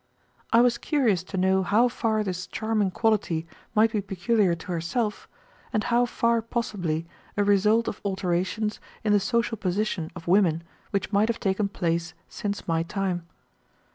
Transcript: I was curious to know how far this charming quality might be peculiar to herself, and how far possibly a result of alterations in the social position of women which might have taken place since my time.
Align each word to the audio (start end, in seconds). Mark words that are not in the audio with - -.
I 0.51 0.61
was 0.61 0.79
curious 0.79 1.21
to 1.25 1.37
know 1.37 1.61
how 1.61 1.87
far 1.87 2.23
this 2.23 2.47
charming 2.47 2.89
quality 2.89 3.45
might 3.75 3.91
be 3.91 4.01
peculiar 4.01 4.55
to 4.55 4.71
herself, 4.71 5.27
and 5.71 5.83
how 5.83 6.07
far 6.07 6.41
possibly 6.41 7.05
a 7.37 7.43
result 7.43 7.87
of 7.87 8.01
alterations 8.03 8.79
in 9.03 9.13
the 9.13 9.19
social 9.19 9.57
position 9.57 10.09
of 10.15 10.27
women 10.27 10.63
which 10.89 11.11
might 11.13 11.29
have 11.29 11.39
taken 11.39 11.67
place 11.69 12.15
since 12.27 12.67
my 12.67 12.81
time. 12.81 13.27